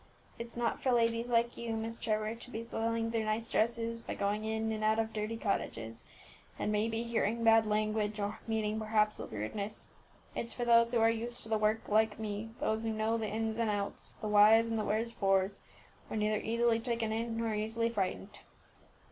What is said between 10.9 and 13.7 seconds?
who are used to the work, like me; those who know the ins and